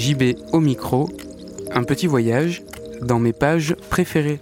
[0.00, 1.10] JB au micro,
[1.72, 2.62] un petit voyage
[3.02, 4.40] dans mes pages préférées.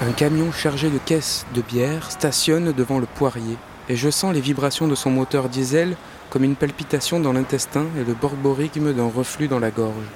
[0.00, 3.56] Un camion chargé de caisses de bière stationne devant le poirier
[3.88, 5.96] et je sens les vibrations de son moteur diesel
[6.30, 10.06] comme une palpitation dans l'intestin et le borborigme d'un reflux dans la gorge.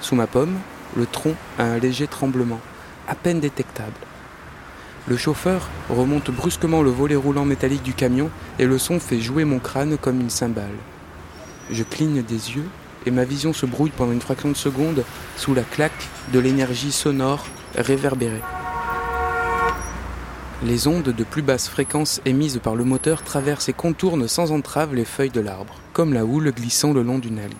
[0.00, 0.56] Sous ma pomme,
[0.96, 2.60] le tronc a un léger tremblement,
[3.08, 3.92] à peine détectable.
[5.08, 8.28] Le chauffeur remonte brusquement le volet roulant métallique du camion
[8.58, 10.74] et le son fait jouer mon crâne comme une cymbale.
[11.70, 12.66] Je cligne des yeux
[13.06, 15.04] et ma vision se brouille pendant une fraction de seconde
[15.36, 18.42] sous la claque de l'énergie sonore réverbérée.
[20.64, 24.94] Les ondes de plus basse fréquence émises par le moteur traversent et contournent sans entrave
[24.94, 27.54] les feuilles de l'arbre, comme la houle glissant le long d'une algue.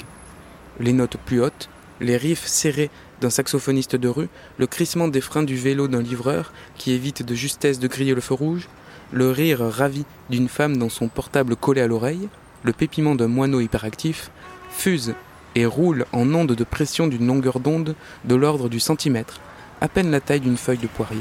[0.81, 1.69] Les notes plus hautes,
[2.01, 4.29] les riffs serrés d'un saxophoniste de rue,
[4.59, 8.21] le crissement des freins du vélo d'un livreur qui évite de justesse de griller le
[8.21, 8.69] feu rouge,
[9.13, 12.29] le rire ravi d'une femme dans son portable collé à l'oreille,
[12.63, 14.31] le pépiment d'un moineau hyperactif,
[14.71, 15.15] fusent
[15.55, 19.41] et roulent en ondes de pression d'une longueur d'onde de l'ordre du centimètre,
[19.81, 21.21] à peine la taille d'une feuille de poirier.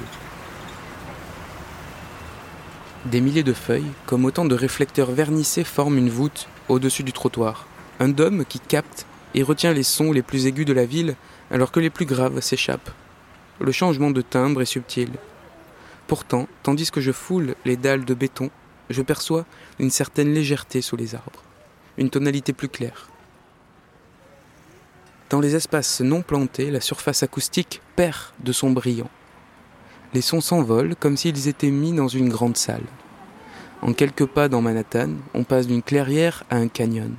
[3.06, 7.68] Des milliers de feuilles, comme autant de réflecteurs vernissés, forment une voûte au-dessus du trottoir.
[8.00, 9.06] Un dôme qui capte
[9.36, 11.16] et retient les sons les plus aigus de la ville
[11.52, 12.90] alors que les plus graves s'échappent.
[13.60, 15.12] Le changement de timbre est subtil.
[16.08, 18.50] Pourtant, tandis que je foule les dalles de béton,
[18.90, 19.46] je perçois
[19.78, 21.44] une certaine légèreté sous les arbres,
[21.98, 23.10] une tonalité plus claire.
[25.30, 29.10] Dans les espaces non plantés, la surface acoustique perd de son brillant.
[30.14, 32.86] Les sons s'envolent comme s'ils étaient mis dans une grande salle.
[33.82, 37.16] En quelques pas dans Manhattan, on passe d'une clairière à un canyon.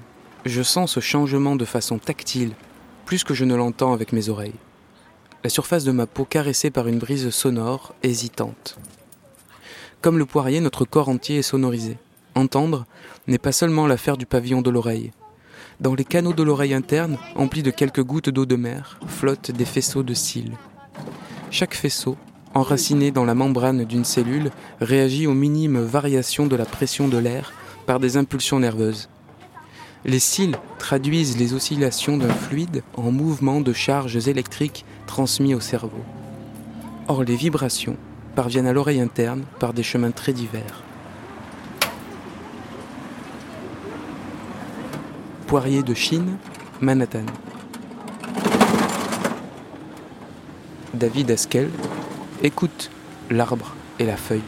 [0.47, 2.53] Je sens ce changement de façon tactile,
[3.05, 4.55] plus que je ne l'entends avec mes oreilles.
[5.43, 8.79] La surface de ma peau caressée par une brise sonore, hésitante.
[10.03, 11.99] Comme le poirier, notre corps entier est sonorisé.
[12.37, 12.87] Entendre
[13.27, 15.11] n'est pas seulement l'affaire du pavillon de l'oreille.
[15.81, 19.65] Dans les canaux de l'oreille interne, emplis de quelques gouttes d'eau de mer, flottent des
[19.65, 20.57] faisceaux de cils.
[21.51, 22.17] Chaque faisceau,
[22.55, 27.53] enraciné dans la membrane d'une cellule, réagit aux minimes variations de la pression de l'air
[27.85, 29.09] par des impulsions nerveuses.
[30.09, 36.05] Les cils traduisent les oscillations d'un fluide en mouvement de charges électriques transmis au cerveau.
[37.09, 37.97] Or, les vibrations
[38.37, 40.85] parviennent à l'oreille interne par des chemins très divers.
[45.49, 46.37] Poirier de Chine,
[46.81, 47.27] Manhattan.
[50.95, 51.69] David Askel
[52.45, 52.93] écoute
[53.29, 54.43] l'arbre et la feuille.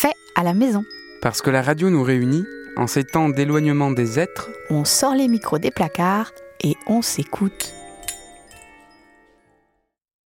[0.00, 0.86] Fait à la maison.
[1.20, 2.46] Parce que la radio nous réunit,
[2.78, 6.32] en ces temps d'éloignement des êtres, On sort les micros des placards
[6.64, 7.74] et on s'écoute.